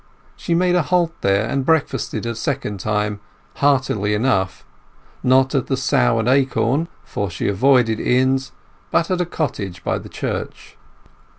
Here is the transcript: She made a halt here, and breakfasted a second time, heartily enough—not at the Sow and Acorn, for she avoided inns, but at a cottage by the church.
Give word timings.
She 0.35 0.55
made 0.55 0.73
a 0.73 0.81
halt 0.81 1.13
here, 1.21 1.45
and 1.47 1.63
breakfasted 1.63 2.25
a 2.25 2.33
second 2.33 2.79
time, 2.79 3.19
heartily 3.57 4.15
enough—not 4.15 5.53
at 5.53 5.67
the 5.67 5.77
Sow 5.77 6.17
and 6.17 6.27
Acorn, 6.27 6.87
for 7.03 7.29
she 7.29 7.47
avoided 7.47 7.99
inns, 7.99 8.51
but 8.89 9.11
at 9.11 9.21
a 9.21 9.27
cottage 9.27 9.83
by 9.83 9.99
the 9.99 10.09
church. 10.09 10.75